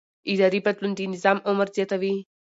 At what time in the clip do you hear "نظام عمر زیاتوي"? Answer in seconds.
1.13-2.15